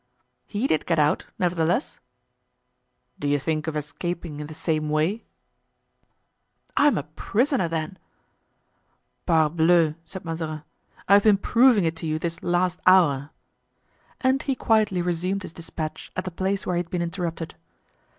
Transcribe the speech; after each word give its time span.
"He 0.47 0.65
did 0.65 0.87
get 0.87 0.97
out, 0.97 1.27
nevertheless." 1.37 1.99
"Do 3.19 3.27
you 3.27 3.37
think 3.37 3.67
of 3.67 3.75
escaping 3.75 4.39
in 4.39 4.47
the 4.47 4.55
same 4.55 4.89
way?" 4.89 5.25
"I 6.75 6.87
am 6.87 6.97
a 6.97 7.03
prisoner, 7.03 7.67
then?" 7.67 7.99
"Parbleu!" 9.27 9.93
said 10.03 10.25
Mazarin, 10.25 10.63
"I 11.07 11.13
have 11.13 11.21
been 11.23 11.37
proving 11.37 11.85
it 11.85 11.95
to 11.97 12.07
you 12.07 12.17
this 12.17 12.41
last 12.41 12.79
hour." 12.87 13.29
And 14.21 14.41
he 14.41 14.55
quietly 14.55 15.03
resumed 15.03 15.43
his 15.43 15.53
dispatch 15.53 16.11
at 16.15 16.25
the 16.25 16.31
place 16.31 16.65
where 16.65 16.77
he 16.77 16.79
had 16.79 16.89
been 16.89 17.03
interrupted. 17.03 17.53